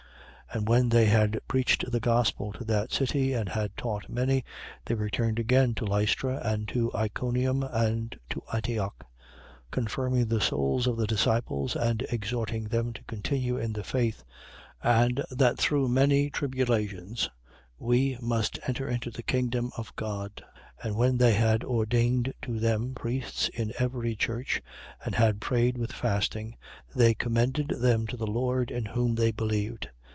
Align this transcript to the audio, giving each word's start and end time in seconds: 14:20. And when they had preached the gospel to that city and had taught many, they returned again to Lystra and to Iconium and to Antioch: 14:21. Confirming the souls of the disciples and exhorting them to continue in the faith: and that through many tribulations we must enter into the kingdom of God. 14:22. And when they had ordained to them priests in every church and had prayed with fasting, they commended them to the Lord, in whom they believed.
14:20. 0.55 0.57
And 0.59 0.67
when 0.67 0.89
they 0.89 1.05
had 1.05 1.39
preached 1.47 1.89
the 1.89 2.01
gospel 2.01 2.51
to 2.51 2.65
that 2.65 2.91
city 2.91 3.31
and 3.31 3.47
had 3.47 3.77
taught 3.77 4.09
many, 4.09 4.43
they 4.83 4.95
returned 4.95 5.39
again 5.39 5.73
to 5.75 5.85
Lystra 5.85 6.41
and 6.43 6.67
to 6.67 6.93
Iconium 6.93 7.63
and 7.63 8.19
to 8.31 8.43
Antioch: 8.53 9.05
14:21. 9.71 9.71
Confirming 9.71 10.27
the 10.27 10.41
souls 10.41 10.87
of 10.87 10.97
the 10.97 11.07
disciples 11.07 11.77
and 11.77 12.05
exhorting 12.11 12.65
them 12.65 12.91
to 12.91 13.01
continue 13.05 13.55
in 13.57 13.71
the 13.71 13.83
faith: 13.85 14.25
and 14.83 15.23
that 15.31 15.57
through 15.57 15.87
many 15.87 16.29
tribulations 16.29 17.29
we 17.79 18.17
must 18.19 18.59
enter 18.67 18.89
into 18.89 19.09
the 19.09 19.23
kingdom 19.23 19.71
of 19.77 19.95
God. 19.95 20.43
14:22. 20.83 20.85
And 20.89 20.97
when 20.97 21.17
they 21.17 21.33
had 21.33 21.63
ordained 21.63 22.33
to 22.41 22.59
them 22.59 22.93
priests 22.93 23.47
in 23.47 23.71
every 23.79 24.17
church 24.17 24.61
and 25.05 25.15
had 25.15 25.39
prayed 25.39 25.77
with 25.77 25.93
fasting, 25.93 26.57
they 26.93 27.13
commended 27.13 27.69
them 27.69 28.05
to 28.07 28.17
the 28.17 28.27
Lord, 28.27 28.69
in 28.69 28.83
whom 28.83 29.15
they 29.15 29.31
believed. 29.31 29.87